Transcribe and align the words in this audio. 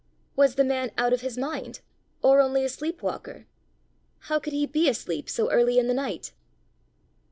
Was 0.35 0.55
the 0.55 0.63
man 0.63 0.89
out 0.97 1.13
of 1.13 1.21
his 1.21 1.37
mind, 1.37 1.79
or 2.23 2.41
only 2.41 2.65
a 2.65 2.69
sleep 2.69 3.03
walker? 3.03 3.45
How 4.21 4.39
could 4.39 4.51
he 4.51 4.65
be 4.65 4.89
asleep 4.89 5.29
so 5.29 5.51
early 5.51 5.77
in 5.77 5.85
the 5.87 5.93
night? 5.93 6.33